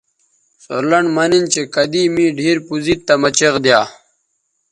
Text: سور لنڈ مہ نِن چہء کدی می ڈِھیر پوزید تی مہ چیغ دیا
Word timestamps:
سور 0.63 0.83
لنڈ 0.91 1.07
مہ 1.15 1.25
نِن 1.29 1.43
چہء 1.53 1.71
کدی 1.73 2.03
می 2.13 2.25
ڈِھیر 2.37 2.57
پوزید 2.67 2.99
تی 3.07 3.13
مہ 3.21 3.29
چیغ 3.37 3.55
دیا 3.63 3.79